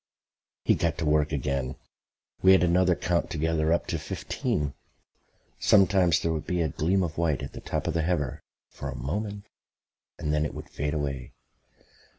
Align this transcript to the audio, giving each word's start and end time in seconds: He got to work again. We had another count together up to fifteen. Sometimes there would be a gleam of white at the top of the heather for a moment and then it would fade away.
He 0.65 0.73
got 0.73 0.97
to 0.97 1.05
work 1.05 1.31
again. 1.31 1.75
We 2.41 2.53
had 2.53 2.63
another 2.63 2.95
count 2.95 3.29
together 3.29 3.71
up 3.71 3.85
to 3.85 3.99
fifteen. 3.99 4.73
Sometimes 5.59 6.19
there 6.19 6.33
would 6.33 6.47
be 6.47 6.63
a 6.63 6.69
gleam 6.69 7.03
of 7.03 7.19
white 7.19 7.43
at 7.43 7.53
the 7.53 7.61
top 7.61 7.85
of 7.85 7.93
the 7.93 8.01
heather 8.01 8.41
for 8.67 8.89
a 8.89 8.95
moment 8.95 9.45
and 10.17 10.33
then 10.33 10.43
it 10.43 10.55
would 10.55 10.71
fade 10.71 10.95
away. 10.95 11.33